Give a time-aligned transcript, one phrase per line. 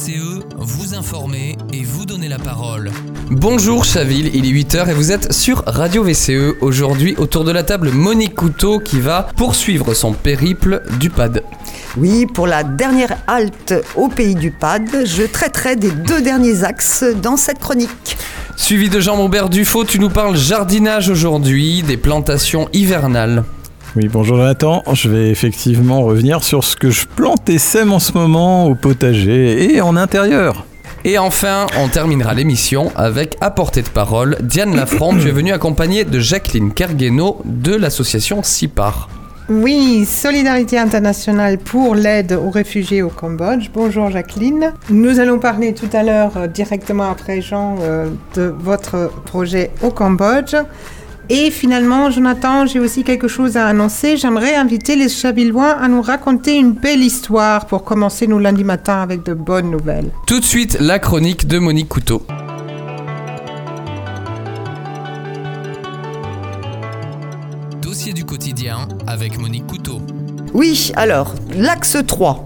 [0.00, 2.90] VCE, vous informer et vous donner la parole.
[3.30, 6.56] Bonjour Chaville, il est 8h et vous êtes sur Radio VCE.
[6.62, 11.42] Aujourd'hui, autour de la table, Monique Couteau qui va poursuivre son périple du PAD.
[11.98, 17.04] Oui, pour la dernière halte au pays du PAD, je traiterai des deux derniers axes
[17.22, 18.16] dans cette chronique.
[18.56, 23.44] Suivi de Jean-Maubert Dufaux, tu nous parles jardinage aujourd'hui, des plantations hivernales.
[23.96, 24.84] Oui, bonjour Jonathan.
[24.92, 28.76] Je vais effectivement revenir sur ce que je plante et sème en ce moment au
[28.76, 30.64] potager et en intérieur.
[31.04, 35.16] Et enfin, on terminera l'émission avec à portée de parole Diane Lafront.
[35.16, 39.08] tu es venue accompagnée de Jacqueline Kergueno de l'association CIPAR.
[39.48, 43.70] Oui, Solidarité internationale pour l'aide aux réfugiés au Cambodge.
[43.74, 44.72] Bonjour Jacqueline.
[44.90, 49.90] Nous allons parler tout à l'heure euh, directement après Jean euh, de votre projet au
[49.90, 50.54] Cambodge.
[51.32, 54.16] Et finalement, Jonathan, j'ai aussi quelque chose à annoncer.
[54.16, 59.00] J'aimerais inviter les Chavillois à nous raconter une belle histoire pour commencer nos lundis matins
[59.00, 60.10] avec de bonnes nouvelles.
[60.26, 62.26] Tout de suite, la chronique de Monique Couteau.
[67.80, 70.00] Dossier du quotidien avec Monique Couteau.
[70.52, 72.44] Oui, alors, l'axe 3.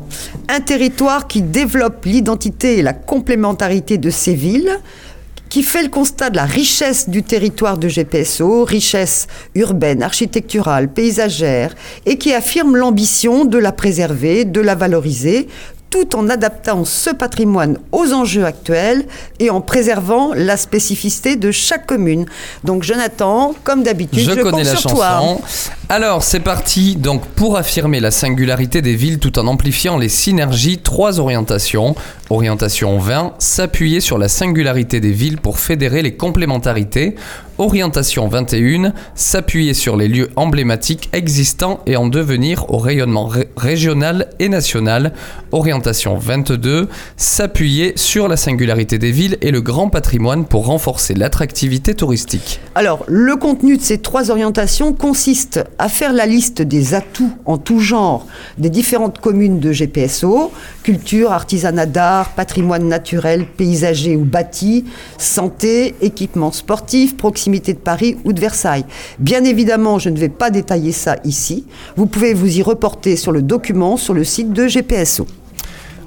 [0.50, 4.78] Un territoire qui développe l'identité et la complémentarité de ses villes,
[5.54, 11.76] qui fait le constat de la richesse du territoire de GPSO, richesse urbaine, architecturale, paysagère,
[12.06, 15.46] et qui affirme l'ambition de la préserver, de la valoriser,
[15.90, 19.06] tout en adaptant ce patrimoine aux enjeux actuels
[19.38, 22.26] et en préservant la spécificité de chaque commune.
[22.64, 24.96] Donc Jonathan, comme d'habitude, je, je connais compte la sur chanson.
[24.96, 25.38] toi.
[25.88, 26.96] Alors, c'est parti.
[26.96, 31.94] Donc, pour affirmer la singularité des villes tout en amplifiant les synergies, trois orientations.
[32.30, 37.16] Orientation 20, s'appuyer sur la singularité des villes pour fédérer les complémentarités.
[37.58, 44.28] Orientation 21, s'appuyer sur les lieux emblématiques existants et en devenir au rayonnement ré- régional
[44.40, 45.12] et national.
[45.52, 51.94] Orientation 22, s'appuyer sur la singularité des villes et le grand patrimoine pour renforcer l'attractivité
[51.94, 52.58] touristique.
[52.74, 57.58] Alors, le contenu de ces trois orientations consiste à faire la liste des atouts en
[57.58, 58.26] tout genre
[58.58, 60.50] des différentes communes de GPSO,
[60.82, 64.84] culture, artisanat d'art, patrimoine naturel, paysager ou bâti,
[65.18, 68.84] santé, équipement sportif, proximité de Paris ou de Versailles.
[69.18, 71.64] Bien évidemment, je ne vais pas détailler ça ici.
[71.96, 75.26] Vous pouvez vous y reporter sur le document sur le site de GPSO.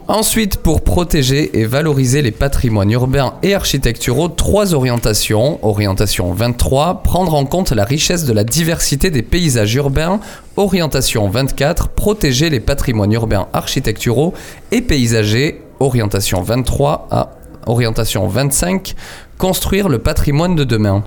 [0.09, 5.59] Ensuite, pour protéger et valoriser les patrimoines urbains et architecturaux, trois orientations.
[5.63, 10.21] Orientation 23, prendre en compte la richesse de la diversité des paysages urbains.
[10.55, 14.33] Orientation 24, protéger les patrimoines urbains architecturaux
[14.71, 15.61] et paysagers.
[15.79, 17.31] Orientation 23 à
[17.67, 18.95] orientation 25,
[19.37, 21.03] construire le patrimoine de demain.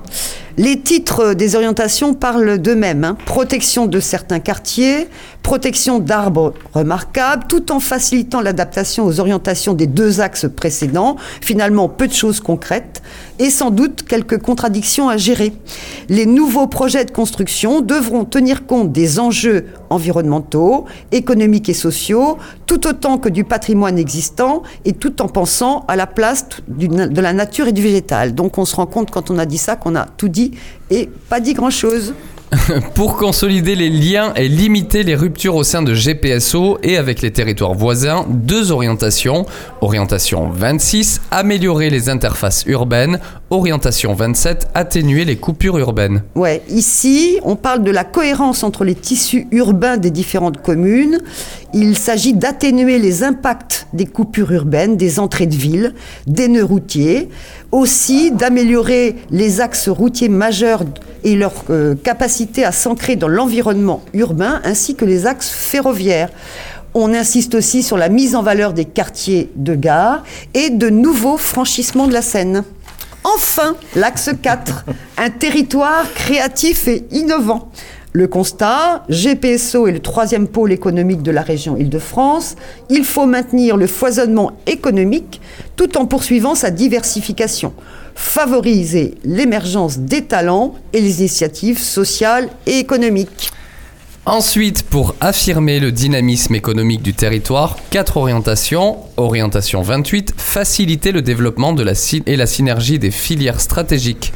[0.56, 3.04] Les titres des orientations parlent d'eux-mêmes.
[3.04, 3.16] hein.
[3.24, 5.08] Protection de certains quartiers,
[5.42, 11.16] protection d'arbres remarquables, tout en facilitant l'adaptation aux orientations des deux axes précédents.
[11.40, 13.00] Finalement, peu de choses concrètes
[13.40, 15.52] et sans doute quelques contradictions à gérer.
[16.08, 22.36] Les nouveaux projets de construction devront tenir compte des enjeux environnementaux, économiques et sociaux,
[22.66, 27.32] tout autant que du patrimoine existant et tout en pensant à la place de la
[27.32, 28.34] nature et du végétal.
[28.34, 30.52] Donc on se rend compte quand on a dit ça qu'on a tout dit
[30.90, 32.12] et pas dit grand-chose.
[32.94, 37.30] Pour consolider les liens et limiter les ruptures au sein de GPSO et avec les
[37.30, 39.46] territoires voisins, deux orientations.
[39.80, 43.20] Orientation 26, améliorer les interfaces urbaines.
[43.52, 46.22] Orientation 27, atténuer les coupures urbaines.
[46.36, 51.18] Ouais, ici, on parle de la cohérence entre les tissus urbains des différentes communes.
[51.74, 55.94] Il s'agit d'atténuer les impacts des coupures urbaines, des entrées de ville,
[56.28, 57.28] des nœuds routiers.
[57.72, 60.84] Aussi, d'améliorer les axes routiers majeurs
[61.24, 66.30] et leur euh, capacité à s'ancrer dans l'environnement urbain, ainsi que les axes ferroviaires.
[66.94, 70.22] On insiste aussi sur la mise en valeur des quartiers de gare
[70.54, 72.62] et de nouveaux franchissements de la Seine.
[73.24, 74.84] Enfin, l'axe 4,
[75.18, 77.70] un territoire créatif et innovant.
[78.12, 82.56] Le constat, GPSO est le troisième pôle économique de la région Île-de-France.
[82.88, 85.40] Il faut maintenir le foisonnement économique
[85.76, 87.72] tout en poursuivant sa diversification.
[88.16, 93.52] Favoriser l'émergence des talents et les initiatives sociales et économiques.
[94.26, 98.98] Ensuite, pour affirmer le dynamisme économique du territoire, quatre orientations.
[99.16, 101.94] Orientation 28, faciliter le développement de la
[102.26, 104.34] et la synergie des filières stratégiques.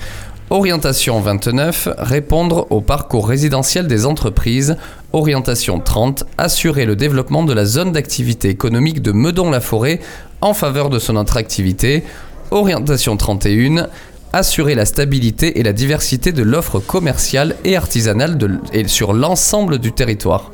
[0.48, 4.76] Orientation 29, répondre au parcours résidentiel des entreprises.
[5.12, 10.00] Orientation 30, assurer le développement de la zone d'activité économique de Meudon-la-Forêt
[10.40, 12.04] en faveur de son attractivité.
[12.50, 13.88] Orientation 31,
[14.36, 18.38] assurer la stabilité et la diversité de l'offre commerciale et artisanale
[18.72, 20.50] et sur l'ensemble du territoire.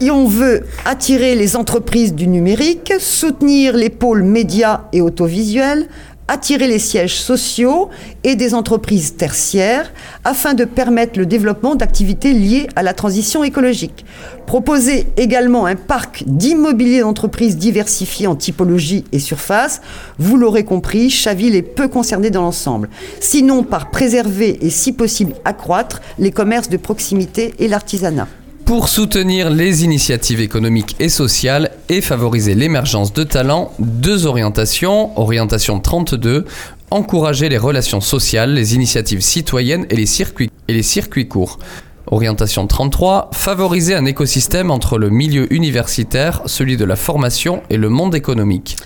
[0.00, 5.86] Et on veut attirer les entreprises du numérique, soutenir les pôles médias et audiovisuels,
[6.28, 7.90] attirer les sièges sociaux
[8.24, 9.92] et des entreprises tertiaires
[10.24, 14.04] afin de permettre le développement d'activités liées à la transition écologique.
[14.46, 19.80] Proposer également un parc d'immobilier d'entreprises diversifié en typologie et surface.
[20.18, 22.88] Vous l'aurez compris, Chaville est peu concerné dans l'ensemble.
[23.20, 28.28] Sinon par préserver et si possible accroître les commerces de proximité et l'artisanat.
[28.64, 35.18] Pour soutenir les initiatives économiques et sociales et favoriser l'émergence de talents, deux orientations.
[35.18, 36.44] Orientation 32,
[36.90, 41.58] encourager les relations sociales, les initiatives citoyennes et les circuits, et les circuits courts.
[42.06, 47.88] Orientation 33, favoriser un écosystème entre le milieu universitaire, celui de la formation et le
[47.88, 48.76] monde économique.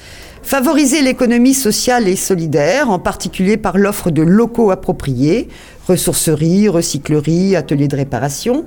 [0.42, 5.48] Favoriser l'économie sociale et solidaire, en particulier par l'offre de locaux appropriés,
[5.86, 8.64] ressourceries, recycleries, ateliers de réparation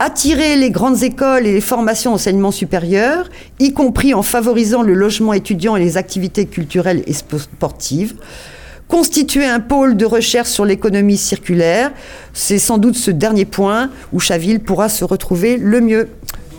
[0.00, 3.28] attirer les grandes écoles et les formations enseignement supérieur,
[3.60, 8.14] y compris en favorisant le logement étudiant et les activités culturelles et sportives.
[8.88, 11.92] Constituer un pôle de recherche sur l'économie circulaire,
[12.32, 16.08] c'est sans doute ce dernier point où Chaville pourra se retrouver le mieux.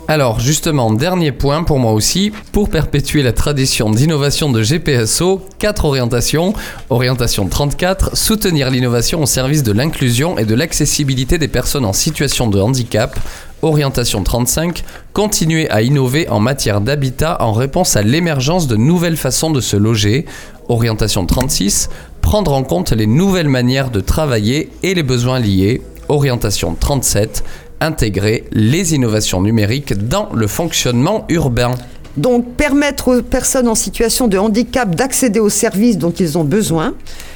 [0.08, 5.84] Alors justement, dernier point pour moi aussi, pour perpétuer la tradition d'innovation de GPSO, quatre
[5.84, 6.54] orientations.
[6.90, 12.48] Orientation 34, soutenir l'innovation au service de l'inclusion et de l'accessibilité des personnes en situation
[12.48, 13.18] de handicap.
[13.62, 14.82] Orientation 35,
[15.12, 19.76] continuer à innover en matière d'habitat en réponse à l'émergence de nouvelles façons de se
[19.76, 20.26] loger.
[20.68, 21.90] Orientation 36,
[22.20, 25.80] prendre en compte les nouvelles manières de travailler et les besoins liés.
[26.08, 27.44] Orientation 37,
[27.82, 31.72] intégrer les innovations numériques dans le fonctionnement urbain.
[32.16, 36.94] Donc permettre aux personnes en situation de handicap d'accéder aux services dont ils ont besoin,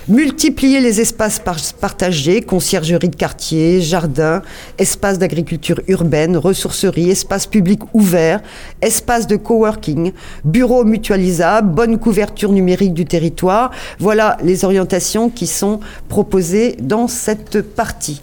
[0.08, 1.41] multiplier les espaces
[1.81, 4.43] partagés, conciergerie de quartier, jardins,
[4.79, 8.43] espaces d'agriculture urbaine, ressourceries, espaces publics ouverts,
[8.82, 10.12] espaces de coworking,
[10.44, 13.70] bureaux mutualisables, bonne couverture numérique du territoire.
[13.99, 18.20] Voilà les orientations qui sont proposées dans cette partie.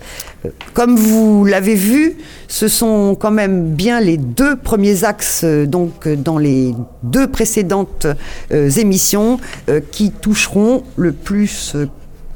[0.74, 6.06] Comme vous l'avez vu, ce sont quand même bien les deux premiers axes euh, donc
[6.06, 8.08] euh, dans les deux précédentes
[8.52, 9.40] euh, émissions
[9.92, 11.73] qui toucheront le plus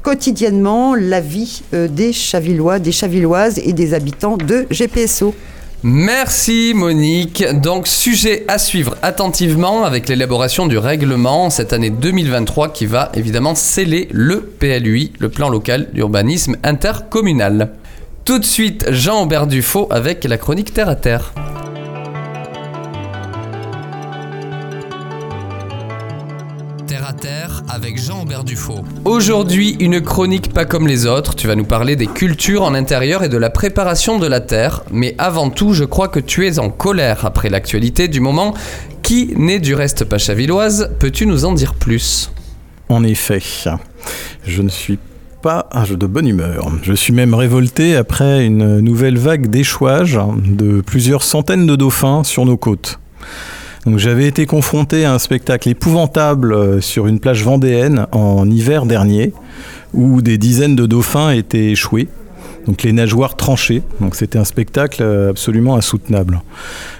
[0.02, 5.34] quotidiennement la vie des Chavillois, des Chavilloises et des habitants de GPSO.
[5.84, 7.44] Merci Monique.
[7.62, 13.54] Donc sujet à suivre attentivement avec l'élaboration du règlement cette année 2023 qui va évidemment
[13.54, 17.70] sceller le PLUI, le plan local d'urbanisme intercommunal.
[18.24, 20.96] Tout de suite, Jean-Aubert Dufaux avec la chronique Terre à.
[20.96, 21.32] Terre
[27.78, 28.84] avec Jean-Aubert Dufaux.
[29.04, 31.36] Aujourd'hui, une chronique pas comme les autres.
[31.36, 34.82] Tu vas nous parler des cultures en intérieur et de la préparation de la terre.
[34.90, 38.52] Mais avant tout, je crois que tu es en colère après l'actualité du moment
[39.02, 40.90] qui n'est du reste pas chavilloise.
[40.98, 42.32] Peux-tu nous en dire plus?
[42.88, 43.40] En effet,
[44.44, 44.98] je ne suis
[45.40, 46.72] pas un jeu de bonne humeur.
[46.82, 52.44] Je suis même révolté après une nouvelle vague d'échouage de plusieurs centaines de dauphins sur
[52.44, 52.98] nos côtes.
[53.86, 59.32] Donc j'avais été confronté à un spectacle épouvantable sur une plage vendéenne en hiver dernier
[59.94, 62.08] où des dizaines de dauphins étaient échoués.
[62.66, 63.82] Donc les nageoires tranchées.
[64.00, 66.42] Donc c'était un spectacle absolument insoutenable.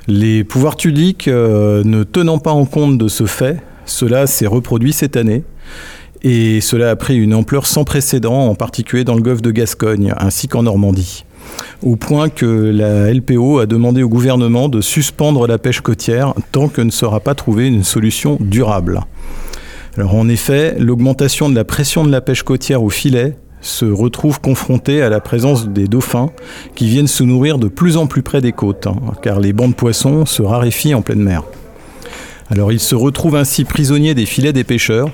[0.06, 4.92] Les pouvoirs publics euh, ne tenant pas en compte de ce fait, cela s'est reproduit
[4.92, 5.42] cette année
[6.22, 10.14] et cela a pris une ampleur sans précédent, en particulier dans le golfe de Gascogne,
[10.18, 11.24] ainsi qu'en Normandie.
[11.82, 16.68] Au point que la LPO a demandé au gouvernement de suspendre la pêche côtière tant
[16.68, 19.00] que ne sera pas trouvée une solution durable.
[19.98, 25.02] En effet, l'augmentation de la pression de la pêche côtière au filet se retrouve confrontée
[25.02, 26.30] à la présence des dauphins
[26.74, 29.70] qui viennent se nourrir de plus en plus près des côtes, hein, car les bancs
[29.70, 31.42] de poissons se raréfient en pleine mer.
[32.50, 35.10] Alors ils se retrouvent ainsi prisonniers des filets des pêcheurs,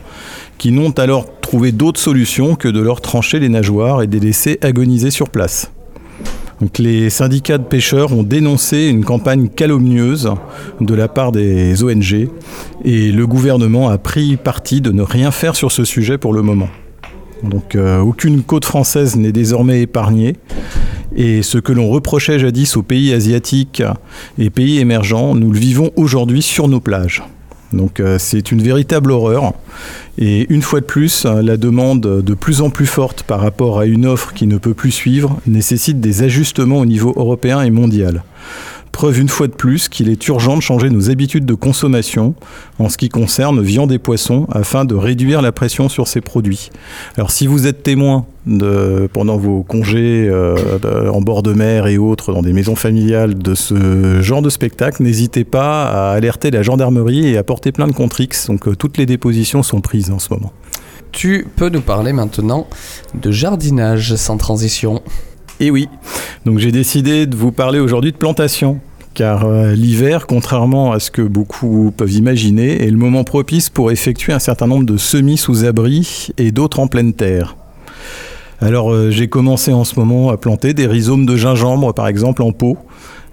[0.59, 4.27] qui n'ont alors trouvé d'autre solution que de leur trancher les nageoires et de les
[4.27, 5.71] laisser agoniser sur place.
[6.79, 10.31] Les syndicats de pêcheurs ont dénoncé une campagne calomnieuse
[10.81, 12.29] de la part des ONG
[12.85, 16.43] et le gouvernement a pris parti de ne rien faire sur ce sujet pour le
[16.43, 16.69] moment.
[17.43, 20.37] Donc euh, aucune côte française n'est désormais épargnée
[21.17, 23.83] et ce que l'on reprochait jadis aux pays asiatiques
[24.39, 27.23] et pays émergents, nous le vivons aujourd'hui sur nos plages.
[27.73, 29.53] Donc euh, c'est une véritable horreur.
[30.19, 33.87] Et une fois de plus, la demande de plus en plus forte par rapport à
[33.87, 38.23] une offre qui ne peut plus suivre nécessite des ajustements au niveau européen et mondial.
[38.95, 42.37] Preuve une fois de plus qu'il est urgent de changer nos habitudes de consommation
[42.79, 46.71] en ce qui concerne viande et poissons afin de réduire la pression sur ces produits.
[47.17, 48.25] Alors si vous êtes témoin
[49.13, 53.57] pendant vos congés euh, en bord de mer et autres dans des maisons familiales de
[53.57, 58.21] ce genre de spectacle, n'hésitez pas à alerter la gendarmerie et à porter plainte contre
[58.21, 58.47] X.
[58.47, 60.53] Donc euh, toutes les dépositions sont prises en ce moment.
[61.11, 62.69] Tu peux nous parler maintenant
[63.21, 65.03] de jardinage sans transition.
[65.61, 65.89] Et oui,
[66.45, 68.81] donc j'ai décidé de vous parler aujourd'hui de plantation.
[69.15, 73.93] Car euh, l'hiver, contrairement à ce que beaucoup peuvent imaginer, est le moment propice pour
[73.93, 77.55] effectuer un certain nombre de semis sous abri et d'autres en pleine terre.
[78.61, 82.43] Alors euh, j'ai commencé en ce moment à planter des rhizomes de gingembre, par exemple,
[82.43, 82.77] en pot,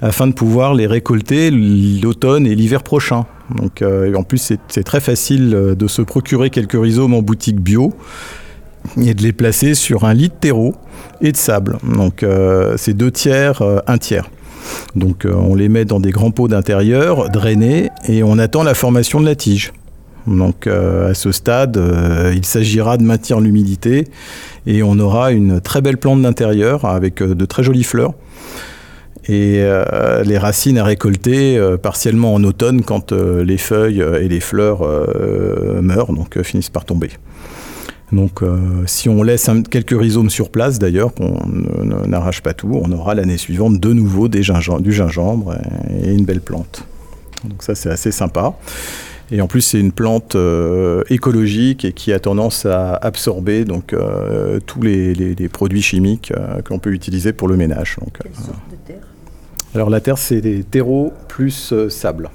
[0.02, 3.26] afin de pouvoir les récolter l'automne et l'hiver prochain.
[3.56, 4.38] Donc, euh, en plus,
[4.68, 7.92] c'est- très facile de se procurer quelques rhizomes en boutique bio
[9.02, 10.74] et de les placer sur un lit de terreau
[11.22, 11.78] et de sable.
[11.84, 14.30] Donc euh, c'est deux tiers, euh, un tiers.
[14.96, 18.74] Donc euh, on les met dans des grands pots d'intérieur, drainés, et on attend la
[18.74, 19.74] formation de la tige.
[20.28, 21.82] Donc à ce stade,
[22.36, 24.08] il s'agira de maintenir l'humidité
[24.68, 28.14] et on aura une très belle plante d'intérieur avec de très jolies fleurs.
[29.28, 29.66] Et
[30.24, 34.82] les racines à récolter partiellement en automne quand les feuilles et les fleurs
[35.82, 37.10] meurent, donc finissent par tomber.
[38.12, 41.38] Donc euh, si on laisse un- quelques rhizomes sur place d'ailleurs, qu'on
[42.08, 44.42] n'arrache pas tout, on aura l'année suivante de nouveau des
[44.82, 45.56] du gingembre
[46.04, 46.84] et, une belle plante.
[47.46, 48.54] Donc ça c'est assez sympa.
[49.32, 53.94] Et en plus c'est une plante euh, écologique et qui a tendance à absorber donc
[53.94, 57.96] euh, tous les, les- les produits chimiques euh, qu'on peut utiliser pour le ménage.
[58.02, 58.18] Donc,
[59.74, 62.30] alors la terre, c'est des terreaux plus sable.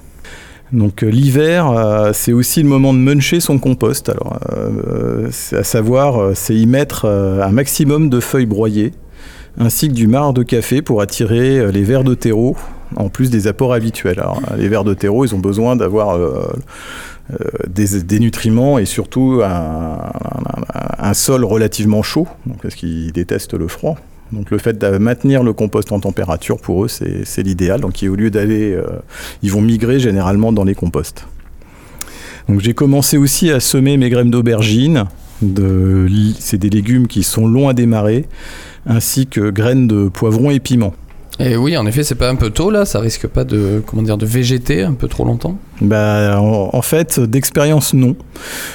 [0.73, 4.09] Donc euh, l'hiver, euh, c'est aussi le moment de muncher son compost.
[4.09, 8.91] Alors, euh, à savoir, c'est y mettre un maximum de feuilles broyées,
[9.57, 12.55] ainsi que du marc de café pour attirer les vers de terreau,
[12.95, 14.21] en plus des apports habituels.
[14.57, 16.19] Les vers de terreau, ils ont besoin d'avoir
[17.67, 22.27] des, nutriments et surtout un, sol relativement chaud,
[22.61, 23.97] parce qu'ils détestent le froid.
[24.31, 27.81] Donc le fait de maintenir le compost en température, pour eux, c'est l'idéal.
[27.81, 28.73] Donc au lieu d'aller...
[28.73, 28.83] euh,
[29.43, 31.25] ils vont migrer généralement dans les composts.
[32.49, 35.05] Donc j'ai commencé aussi à semer mes graines d'aubergine.
[36.39, 38.25] C'est des légumes qui sont longs à démarrer,
[38.85, 40.93] ainsi que graines de poivron et piment.
[41.39, 44.01] Et oui, en effet, c'est pas un peu tôt là, ça risque pas de comment
[44.01, 45.59] dire de végéter un peu trop longtemps.
[45.81, 48.15] Bah, en, fait, d'expérience, non.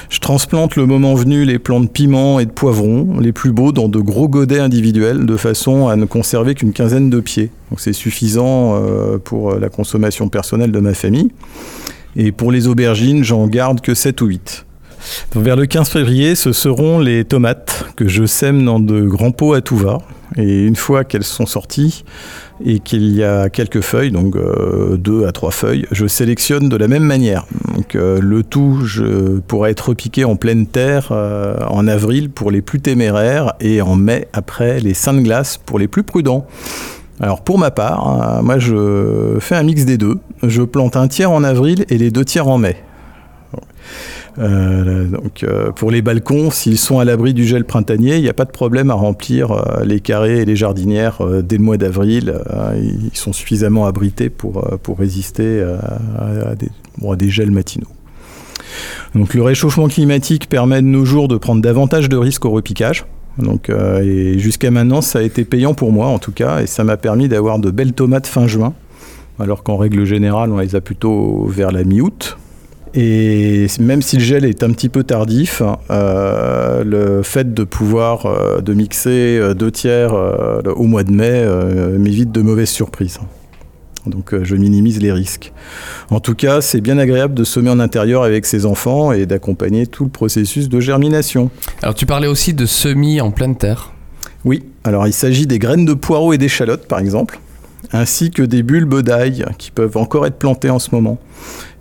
[0.09, 3.73] Je transplante le moment venu les plants de piment et de poivron, les plus beaux,
[3.73, 7.51] dans de gros godets individuels, de façon à ne conserver qu'une quinzaine de pieds.
[7.69, 11.31] Donc c'est suffisant euh, pour la consommation personnelle de ma famille.
[12.15, 14.65] Et pour les aubergines, j'en garde que 7 ou 8.
[15.33, 19.31] Donc, vers le 15 février, ce seront les tomates que je sème dans de grands
[19.31, 19.99] pots à tout va.
[20.37, 22.05] Et une fois qu'elles sont sorties
[22.65, 26.77] et qu'il y a quelques feuilles, donc euh, deux à trois feuilles, je sélectionne de
[26.77, 27.45] la même manière.
[27.75, 32.51] Donc euh, le tout je, pourra être repiqué en pleine terre euh, en avril pour
[32.51, 36.45] les plus téméraires et en mai après les seins de glace pour les plus prudents.
[37.19, 40.17] Alors pour ma part, euh, moi je fais un mix des deux.
[40.41, 42.77] Je plante un tiers en avril et les deux tiers en mai.
[44.39, 48.29] Euh, donc euh, pour les balcons, s'ils sont à l'abri du gel printanier, il n'y
[48.29, 51.77] a pas de problème à remplir euh, les carrés et les jardinières dès le mois
[51.77, 52.39] d'avril.
[52.75, 57.87] Ils sont suffisamment abrités pour, pour résister à, des, gels matinaux.
[59.15, 63.05] Donc le réchauffement climatique permet de nos jours de prendre davantage de risques au repiquage.
[63.39, 63.71] Donc,
[64.37, 67.27] jusqu'à maintenant, ça a été payant pour moi en tout cas, et ça m'a permis
[67.27, 68.73] d'avoir de belles tomates fin juin,
[69.39, 72.37] alors qu'en règle générale, on les a plutôt vers la mi-août.
[72.95, 78.25] Et même si le gel est un petit peu tardif, euh, le fait de pouvoir
[78.27, 81.45] euh, de mixer euh, deux tiers au mois de mai
[81.97, 83.19] m'évite de mauvaises surprises.
[84.05, 85.53] Donc je minimise les risques.
[86.09, 89.87] En tout cas, c'est bien agréable de semer en intérieur avec ses enfants et d'accompagner
[89.87, 91.49] tout le processus de germination.
[91.81, 93.93] Alors tu parlais aussi de semis en pleine terre.
[94.45, 97.39] Oui, alors il s'agit des graines de poireaux et d'échalotes par exemple,
[97.91, 101.19] ainsi que des bulbes d'ail qui peuvent encore être plantées en ce moment.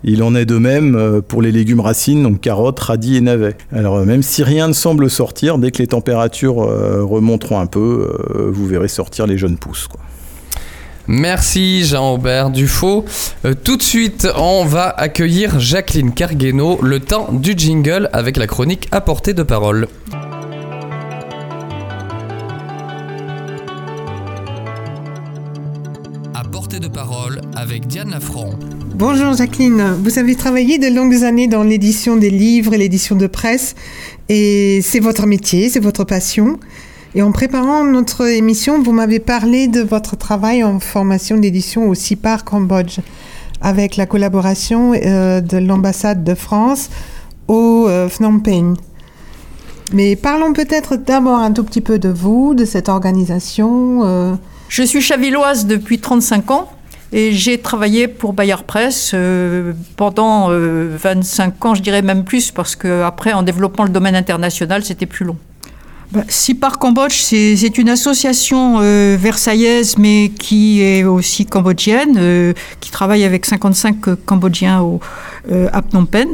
[0.04, 3.56] Il en est de même euh, pour les légumes racines, donc carottes, radis et navets.
[3.72, 7.66] Alors euh, même si rien ne semble sortir, dès que les températures euh, remonteront un
[7.66, 8.10] peu,
[8.52, 9.88] vous verrez sortir les jeunes pousses.
[11.06, 13.04] Merci Jean-Aubert Dufaux.
[13.64, 18.88] Tout de suite, on va accueillir Jacqueline Cargueno, le temps du jingle avec la chronique
[18.92, 19.88] à portée de parole.
[27.72, 28.50] Avec Diane Lafranc.
[28.96, 33.26] Bonjour Jacqueline, vous avez travaillé de longues années dans l'édition des livres et l'édition de
[33.26, 33.74] presse
[34.28, 36.60] et c'est votre métier, c'est votre passion.
[37.14, 41.94] Et en préparant notre émission, vous m'avez parlé de votre travail en formation d'édition au
[41.94, 42.98] CIPAR Cambodge,
[43.62, 46.90] avec la collaboration euh, de l'ambassade de France
[47.48, 48.74] au euh, Phnom Penh.
[49.94, 54.04] Mais parlons peut-être d'abord un tout petit peu de vous, de cette organisation.
[54.04, 54.34] euh.
[54.68, 56.68] Je suis chavilloise depuis 35 ans
[57.12, 62.50] et j'ai travaillé pour Bayard Presse euh, pendant euh, 25 ans, je dirais même plus,
[62.50, 65.36] parce que après, en développant le domaine international, c'était plus long.
[66.12, 72.90] Bah, SIPAR Cambodge, c'est une association euh, versaillaise, mais qui est aussi cambodgienne, euh, qui
[72.90, 75.00] travaille avec 55 Cambodgiens au,
[75.50, 76.28] euh, à Phnom Penh,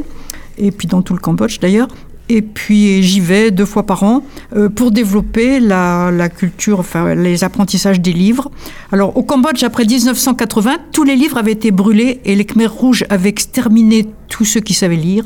[0.57, 1.87] et puis dans tout le Cambodge d'ailleurs.
[2.31, 4.23] Et puis j'y vais deux fois par an
[4.55, 8.51] euh, pour développer la, la culture, enfin les apprentissages des livres.
[8.91, 13.03] Alors au Cambodge, après 1980, tous les livres avaient été brûlés et les Khmers rouges
[13.09, 15.25] avaient exterminé tous ceux qui savaient lire,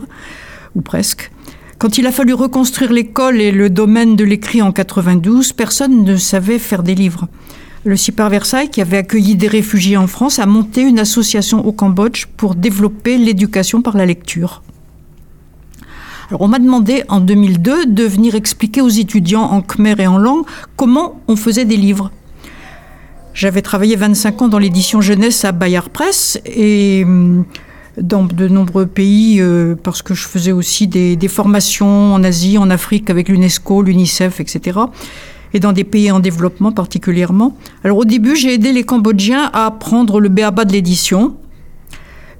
[0.76, 1.30] ou presque.
[1.78, 6.16] Quand il a fallu reconstruire l'école et le domaine de l'écrit en 92, personne ne
[6.16, 7.28] savait faire des livres.
[7.84, 11.74] Le CIPAR Versailles, qui avait accueilli des réfugiés en France, a monté une association au
[11.74, 14.64] Cambodge pour développer l'éducation par la lecture.
[16.40, 20.46] On m'a demandé en 2002 de venir expliquer aux étudiants en khmer et en langue
[20.76, 22.12] comment on faisait des livres.
[23.34, 27.46] J'avais travaillé 25 ans dans l'édition jeunesse à Bayard Presse et hum,
[28.00, 32.58] dans de nombreux pays euh, parce que je faisais aussi des, des formations en Asie,
[32.58, 34.80] en Afrique avec l'UNESCO, l'UNICEF, etc.
[35.54, 37.56] Et dans des pays en développement particulièrement.
[37.84, 41.36] Alors au début, j'ai aidé les Cambodgiens à apprendre le béaba de l'édition.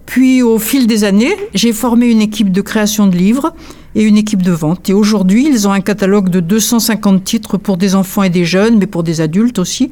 [0.06, 3.54] Puis au fil des années, j'ai formé une équipe de création de livres
[3.96, 4.90] et une équipe de vente.
[4.90, 8.78] Et aujourd'hui, ils ont un catalogue de 250 titres pour des enfants et des jeunes,
[8.78, 9.92] mais pour des adultes aussi.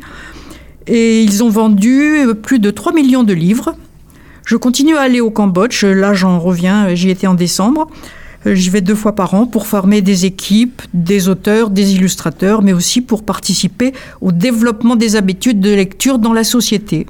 [0.88, 3.76] Et ils ont vendu plus de 3 millions de livres.
[4.46, 5.86] Je continue à aller au Cambodge.
[5.86, 6.94] Là, j'en reviens.
[6.96, 7.88] J'y étais en décembre.
[8.46, 12.62] Euh, J'y vais deux fois par an pour former des équipes, des auteurs, des illustrateurs,
[12.62, 17.06] mais aussi pour participer au développement des habitudes de lecture dans la société.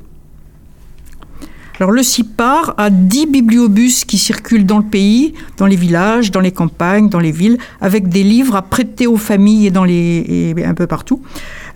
[1.82, 6.40] Alors le CIPAR a 10 bibliobus qui circulent dans le pays, dans les villages, dans
[6.40, 10.54] les campagnes, dans les villes, avec des livres à prêter aux familles et, dans les,
[10.64, 11.24] un peu partout.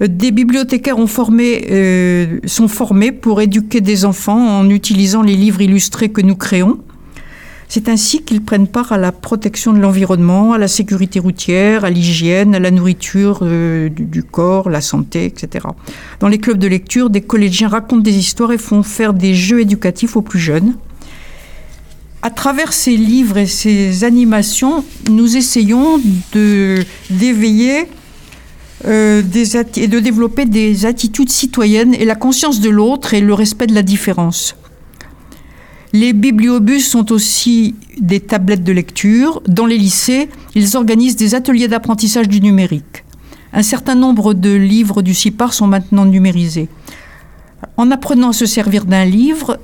[0.04, 6.10] Euh, Des bibliothécaires euh, sont formés pour éduquer des enfants en utilisant les livres illustrés
[6.10, 6.78] que nous créons.
[7.68, 11.90] C'est ainsi qu'ils prennent part à la protection de l'environnement, à la sécurité routière, à
[11.90, 15.66] l'hygiène, à la nourriture euh, du, corps, la santé, etc.
[16.20, 19.62] Dans les clubs de lecture, des collégiens racontent des histoires et font faire des jeux
[19.62, 20.76] éducatifs aux plus jeunes.
[22.22, 26.00] À travers ces livres et ces animations, nous essayons
[26.34, 27.86] de d'éveiller
[28.86, 29.22] euh,
[29.76, 33.76] et de développer des attitudes citoyennes et la conscience de l'autre et le respect de
[33.76, 34.56] la différence.
[35.98, 39.42] Les bibliobus sont aussi des tablettes de lecture.
[39.48, 43.06] Dans les lycées, ils organisent des ateliers d'apprentissage du numérique.
[43.54, 46.68] Un certain nombre de livres du CIPAR sont maintenant numérisés.
[47.78, 49.58] En apprenant à se servir d'un livre,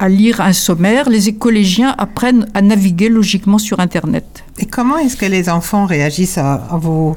[0.00, 4.42] à lire un sommaire, les collégiens apprennent à naviguer logiquement sur Internet.
[4.58, 7.16] Et comment est-ce que les enfants réagissent à, à vos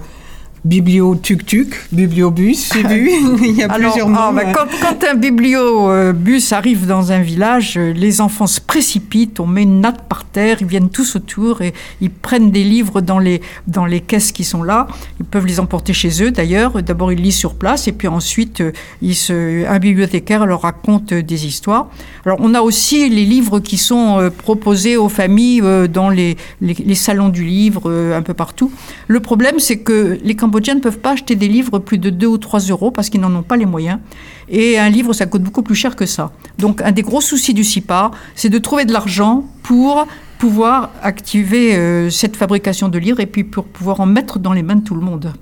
[0.65, 4.33] biblio-tuk-tuk, bibliobus, Il y a Alors, plusieurs ah, noms.
[4.33, 4.51] bah, euh.
[4.51, 9.61] quand, quand un bibliobus arrive dans un village, euh, les enfants se précipitent, on met
[9.61, 13.41] une natte par terre, ils viennent tous autour et ils prennent des livres dans les,
[13.67, 14.87] dans les caisses qui sont là.
[15.19, 16.81] Ils peuvent les emporter chez eux d'ailleurs.
[16.81, 18.71] D'abord, ils lisent sur place et puis ensuite, euh,
[19.03, 21.89] ils se, un bibliothécaire leur raconte euh, des histoires.
[22.25, 26.95] Alors, on a aussi les livres qui sont proposés aux familles dans les, les, les
[26.95, 28.71] salons du livre, un peu partout.
[29.07, 32.27] Le problème, c'est que les Cambodgiens ne peuvent pas acheter des livres plus de 2
[32.27, 33.99] ou 3 euros parce qu'ils n'en ont pas les moyens.
[34.47, 36.31] Et un livre, ça coûte beaucoup plus cher que ça.
[36.57, 41.75] Donc, un des gros soucis du CIPA, c'est de trouver de l'argent pour pouvoir activer
[41.75, 44.83] euh, cette fabrication de livres et puis pour pouvoir en mettre dans les mains de
[44.85, 45.33] tout le monde.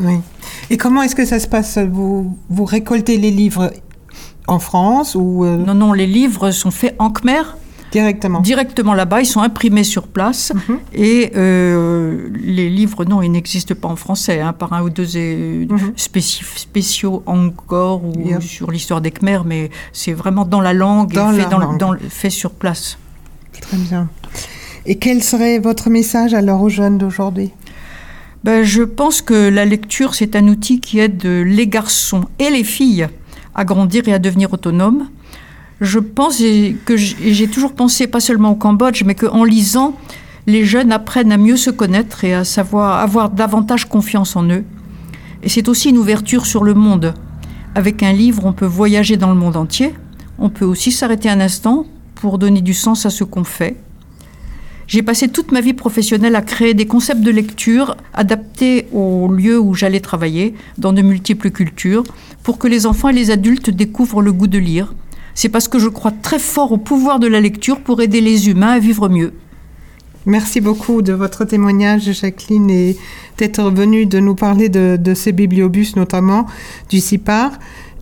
[0.00, 0.14] Oui.
[0.70, 1.78] Et comment est-ce que ça se passe?
[1.78, 3.72] Vous, vous récoltez les livres
[4.48, 7.42] en France ou euh, Non, non, les livres sont faits en Khmer,
[7.92, 10.52] directement directement là-bas, ils sont imprimés sur place.
[10.54, 10.78] Mhm.
[10.94, 15.16] Et euh, les livres, non, ils n'existent pas en français, hein, par un ou deux
[15.16, 15.92] euh, Mhm.
[15.96, 21.36] spéciaux encore ou sur l'histoire des Khmers, mais c'est vraiment dans la langue Dans et
[21.36, 21.58] fait, la dans
[21.92, 21.98] langue.
[22.08, 22.98] fait sur place.
[23.60, 24.08] Très bien.
[24.86, 27.50] Et quel serait votre message alors aux jeunes d'aujourd'hui?
[28.42, 32.64] Ben, je pense que la lecture, c'est un outil qui aide les garçons et les
[32.64, 33.06] filles
[33.54, 35.08] à grandir et à devenir autonomes.
[35.80, 36.38] Je pense
[36.84, 39.96] que j'ai toujours pensé, pas seulement au Cambodge, mais qu'en lisant,
[40.46, 44.64] les jeunes apprennent à mieux se connaître et à savoir avoir davantage confiance en eux.
[45.42, 47.14] Et c'est aussi une ouverture sur le monde.
[47.74, 49.94] Avec un livre, on peut voyager dans le monde entier.
[50.38, 53.76] On peut aussi s'arrêter un instant pour donner du sens à ce qu'on fait.
[54.86, 59.58] J'ai passé toute ma vie professionnelle à créer des concepts de lecture adaptés au lieu
[59.58, 62.04] où j'allais travailler, dans de multiples cultures,
[62.42, 64.92] pour que les enfants et les adultes découvrent le goût de lire.
[65.34, 68.48] C'est parce que je crois très fort au pouvoir de la lecture pour aider les
[68.48, 69.32] humains à vivre mieux.
[70.26, 72.96] Merci beaucoup de votre témoignage, Jacqueline, et
[73.38, 76.46] d'être venue de nous parler de, de ces bibliobus, notamment
[76.90, 77.50] du CIPAR,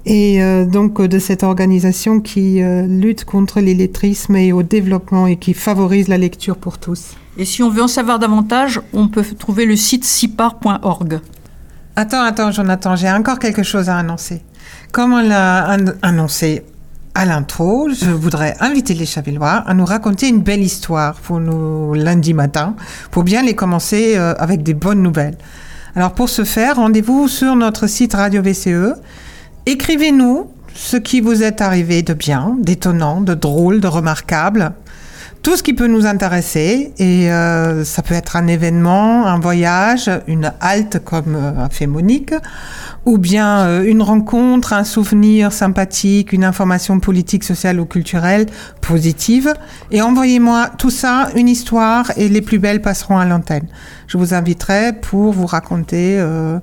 [0.05, 5.37] et euh, donc de cette organisation qui euh, lutte contre l'illettrisme et au développement et
[5.37, 7.15] qui favorise la lecture pour tous.
[7.39, 11.21] Et si on veut en savoir davantage, on peut trouver le site cipar.org.
[11.97, 14.43] Attends, attends, Jonathan, j'ai encore quelque chose à annoncer.
[14.93, 16.63] Comme on l'a an- annoncé
[17.15, 21.95] à l'intro, je voudrais inviter les Chavillois à nous raconter une belle histoire pour nous
[21.95, 22.77] lundi matin,
[23.11, 25.37] pour bien les commencer euh, avec des bonnes nouvelles.
[25.97, 28.95] Alors pour ce faire, rendez-vous sur notre site Radio VCE.
[29.67, 34.73] Écrivez-nous ce qui vous est arrivé de bien, d'étonnant, de drôle, de remarquable.
[35.43, 40.11] Tout ce qui peut nous intéresser et euh, ça peut être un événement, un voyage,
[40.27, 42.35] une halte comme euh, a fait Monique,
[43.07, 48.47] ou bien euh, une rencontre, un souvenir sympathique, une information politique, sociale ou culturelle
[48.81, 49.55] positive.
[49.91, 53.67] Et envoyez-moi tout ça, une histoire, et les plus belles passeront à l'antenne.
[54.07, 56.59] Je vous inviterai pour vous raconter, euh,